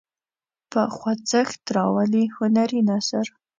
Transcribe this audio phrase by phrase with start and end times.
[0.71, 3.25] په خوځښت راولي هنري نثر.